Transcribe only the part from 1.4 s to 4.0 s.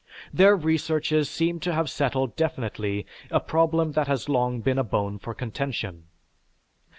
to have settled definitely a problem